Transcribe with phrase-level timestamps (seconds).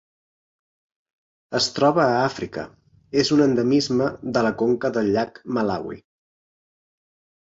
[1.57, 2.63] Es troba a Àfrica:
[3.23, 4.07] és un endemisme
[4.39, 6.01] de la conca del llac Malawi.